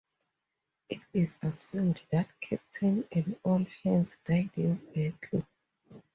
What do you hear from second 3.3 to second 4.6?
all hands died